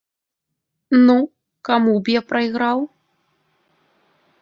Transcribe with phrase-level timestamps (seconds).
[1.05, 1.17] Ну,
[1.69, 2.79] каму б я прайграў?